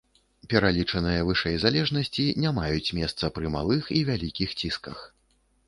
[0.53, 5.09] Пералічаныя вышэй залежнасці не маюць месца пры малых і вялікіх цісках.